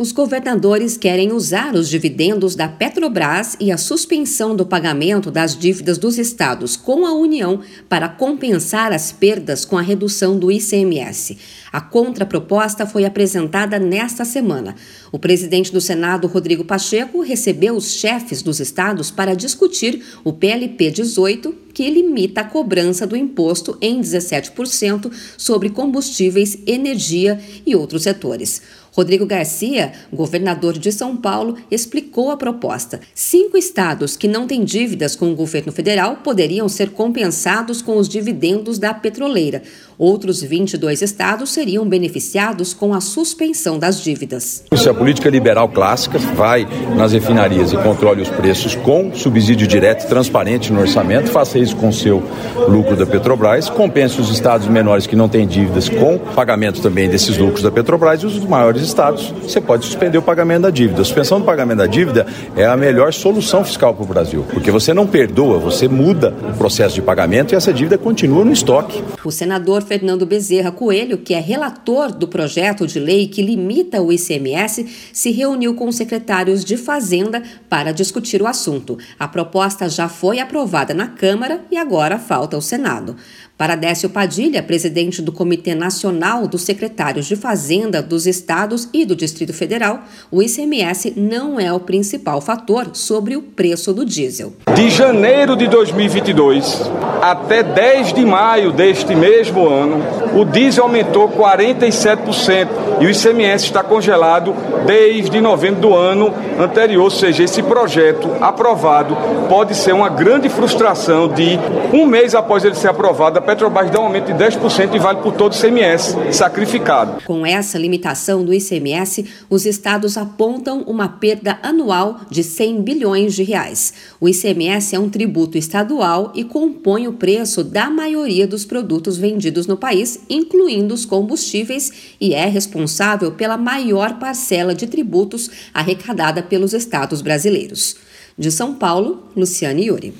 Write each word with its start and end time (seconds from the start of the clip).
Os 0.00 0.12
governadores 0.12 0.96
querem 0.96 1.30
usar 1.30 1.74
os 1.74 1.86
dividendos 1.86 2.54
da 2.54 2.66
Petrobras 2.66 3.54
e 3.60 3.70
a 3.70 3.76
suspensão 3.76 4.56
do 4.56 4.64
pagamento 4.64 5.30
das 5.30 5.54
dívidas 5.54 5.98
dos 5.98 6.16
estados 6.16 6.74
com 6.74 7.04
a 7.04 7.12
União 7.12 7.60
para 7.86 8.08
compensar 8.08 8.94
as 8.94 9.12
perdas 9.12 9.66
com 9.66 9.76
a 9.76 9.82
redução 9.82 10.38
do 10.38 10.50
ICMS. 10.50 11.36
A 11.70 11.82
contraproposta 11.82 12.86
foi 12.86 13.04
apresentada 13.04 13.78
nesta 13.78 14.24
semana. 14.24 14.74
O 15.12 15.18
presidente 15.18 15.70
do 15.70 15.82
Senado, 15.82 16.26
Rodrigo 16.26 16.64
Pacheco, 16.64 17.20
recebeu 17.20 17.76
os 17.76 17.92
chefes 17.92 18.40
dos 18.40 18.58
estados 18.58 19.10
para 19.10 19.36
discutir 19.36 20.02
o 20.24 20.32
PLP 20.32 20.90
18, 20.92 21.54
que 21.80 21.88
limita 21.88 22.42
a 22.42 22.44
cobrança 22.44 23.06
do 23.06 23.16
imposto 23.16 23.78
em 23.80 24.02
17% 24.02 25.10
sobre 25.38 25.70
combustíveis, 25.70 26.58
energia 26.66 27.40
e 27.64 27.74
outros 27.74 28.02
setores. 28.02 28.60
Rodrigo 28.92 29.24
Garcia, 29.24 29.92
governador 30.12 30.76
de 30.76 30.90
São 30.90 31.16
Paulo, 31.16 31.56
explicou 31.70 32.30
a 32.30 32.36
proposta. 32.36 33.00
Cinco 33.14 33.56
estados 33.56 34.16
que 34.16 34.26
não 34.26 34.46
têm 34.46 34.64
dívidas 34.64 35.14
com 35.14 35.30
o 35.30 35.34
governo 35.34 35.72
federal 35.72 36.16
poderiam 36.16 36.68
ser 36.68 36.90
compensados 36.90 37.80
com 37.80 37.96
os 37.96 38.08
dividendos 38.08 38.78
da 38.78 38.92
petroleira. 38.92 39.62
Outros 39.96 40.42
22 40.42 41.02
estados 41.02 41.50
seriam 41.50 41.88
beneficiados 41.88 42.72
com 42.72 42.92
a 42.94 43.00
suspensão 43.00 43.78
das 43.78 44.02
dívidas. 44.02 44.64
É 44.72 44.88
a 44.88 44.94
política 44.94 45.28
liberal 45.28 45.68
clássica, 45.68 46.18
vai 46.18 46.66
nas 46.96 47.12
refinarias 47.12 47.72
e 47.72 47.76
controle 47.76 48.22
os 48.22 48.28
preços 48.28 48.74
com 48.74 49.14
subsídio 49.14 49.66
direto 49.66 50.04
e 50.04 50.08
transparente 50.08 50.72
no 50.72 50.80
orçamento, 50.80 51.30
faça 51.30 51.58
isso 51.58 51.69
com 51.74 51.92
seu 51.92 52.22
lucro 52.68 52.96
da 52.96 53.06
Petrobras, 53.06 53.68
compense 53.68 54.20
os 54.20 54.30
estados 54.30 54.66
menores 54.66 55.06
que 55.06 55.16
não 55.16 55.28
têm 55.28 55.46
dívidas 55.46 55.88
com 55.88 56.18
pagamento 56.18 56.80
também 56.80 57.08
desses 57.08 57.36
lucros 57.36 57.62
da 57.62 57.70
Petrobras 57.70 58.22
e 58.22 58.26
os 58.26 58.38
maiores 58.38 58.82
estados, 58.82 59.32
você 59.42 59.60
pode 59.60 59.84
suspender 59.84 60.18
o 60.18 60.22
pagamento 60.22 60.62
da 60.62 60.70
dívida. 60.70 61.02
A 61.02 61.04
suspensão 61.04 61.40
do 61.40 61.44
pagamento 61.44 61.78
da 61.78 61.86
dívida 61.86 62.26
é 62.56 62.66
a 62.66 62.76
melhor 62.76 63.12
solução 63.12 63.64
fiscal 63.64 63.94
para 63.94 64.04
o 64.04 64.06
Brasil, 64.06 64.44
porque 64.52 64.70
você 64.70 64.94
não 64.94 65.06
perdoa, 65.06 65.58
você 65.58 65.88
muda 65.88 66.34
o 66.48 66.56
processo 66.56 66.94
de 66.94 67.02
pagamento 67.02 67.52
e 67.52 67.56
essa 67.56 67.72
dívida 67.72 67.98
continua 67.98 68.44
no 68.44 68.52
estoque. 68.52 69.02
O 69.24 69.30
senador 69.30 69.82
Fernando 69.82 70.24
Bezerra 70.26 70.70
Coelho, 70.70 71.18
que 71.18 71.34
é 71.34 71.40
relator 71.40 72.12
do 72.12 72.28
projeto 72.28 72.86
de 72.86 72.98
lei 72.98 73.26
que 73.26 73.42
limita 73.42 74.00
o 74.00 74.12
ICMS, 74.12 74.86
se 75.12 75.30
reuniu 75.30 75.74
com 75.74 75.88
os 75.88 75.96
secretários 75.96 76.64
de 76.64 76.76
Fazenda 76.76 77.42
para 77.68 77.92
discutir 77.92 78.42
o 78.42 78.46
assunto. 78.46 78.98
A 79.18 79.26
proposta 79.26 79.88
já 79.88 80.08
foi 80.08 80.38
aprovada 80.38 80.94
na 80.94 81.06
Câmara 81.06 81.49
e 81.70 81.76
agora 81.76 82.18
falta 82.18 82.56
o 82.56 82.62
Senado. 82.62 83.16
Para 83.60 83.76
Décio 83.76 84.08
Padilha, 84.08 84.62
presidente 84.62 85.20
do 85.20 85.30
Comitê 85.30 85.74
Nacional 85.74 86.48
dos 86.48 86.62
Secretários 86.62 87.26
de 87.26 87.36
Fazenda 87.36 88.00
dos 88.00 88.26
Estados 88.26 88.88
e 88.90 89.04
do 89.04 89.14
Distrito 89.14 89.52
Federal, 89.52 89.98
o 90.30 90.42
ICMS 90.42 91.12
não 91.14 91.60
é 91.60 91.70
o 91.70 91.78
principal 91.78 92.40
fator 92.40 92.88
sobre 92.94 93.36
o 93.36 93.42
preço 93.42 93.92
do 93.92 94.02
diesel. 94.02 94.54
De 94.74 94.88
janeiro 94.88 95.56
de 95.56 95.66
2022 95.68 96.90
até 97.20 97.62
10 97.62 98.14
de 98.14 98.24
maio 98.24 98.72
deste 98.72 99.14
mesmo 99.14 99.68
ano, 99.68 100.02
o 100.34 100.42
diesel 100.46 100.84
aumentou 100.84 101.28
47% 101.28 102.68
e 103.00 103.04
o 103.04 103.10
ICMS 103.10 103.64
está 103.66 103.82
congelado 103.82 104.54
desde 104.86 105.38
novembro 105.38 105.80
do 105.82 105.94
ano 105.94 106.32
anterior, 106.58 107.04
ou 107.04 107.10
seja, 107.10 107.42
esse 107.42 107.62
projeto 107.62 108.28
aprovado 108.40 109.16
pode 109.48 109.74
ser 109.74 109.92
uma 109.92 110.08
grande 110.08 110.48
frustração 110.48 111.28
de 111.28 111.58
um 111.92 112.06
mês 112.06 112.34
após 112.34 112.64
ele 112.64 112.74
ser 112.74 112.88
aprovado, 112.88 113.38
Petrobras 113.50 113.90
dá 113.90 113.98
um 113.98 114.04
aumento 114.04 114.26
de 114.26 114.34
10% 114.34 114.94
e 114.94 114.98
vale 115.00 115.22
por 115.22 115.34
todo 115.34 115.52
o 115.52 115.56
ICMS 115.56 116.14
sacrificado. 116.32 117.20
Com 117.24 117.44
essa 117.44 117.76
limitação 117.76 118.44
do 118.44 118.54
ICMS, 118.54 119.26
os 119.50 119.66
estados 119.66 120.16
apontam 120.16 120.82
uma 120.82 121.08
perda 121.08 121.58
anual 121.60 122.20
de 122.30 122.44
100 122.44 122.80
bilhões 122.80 123.34
de 123.34 123.42
reais. 123.42 123.92
O 124.20 124.28
ICMS 124.28 124.94
é 124.94 125.00
um 125.00 125.08
tributo 125.10 125.58
estadual 125.58 126.30
e 126.32 126.44
compõe 126.44 127.08
o 127.08 127.14
preço 127.14 127.64
da 127.64 127.90
maioria 127.90 128.46
dos 128.46 128.64
produtos 128.64 129.18
vendidos 129.18 129.66
no 129.66 129.76
país, 129.76 130.20
incluindo 130.30 130.94
os 130.94 131.04
combustíveis, 131.04 132.14
e 132.20 132.32
é 132.32 132.46
responsável 132.46 133.32
pela 133.32 133.56
maior 133.56 134.16
parcela 134.20 134.76
de 134.76 134.86
tributos 134.86 135.50
arrecadada 135.74 136.40
pelos 136.40 136.72
estados 136.72 137.20
brasileiros. 137.20 137.96
De 138.38 138.48
São 138.52 138.74
Paulo, 138.74 139.24
Luciane 139.36 139.86
Iuri. 139.86 140.14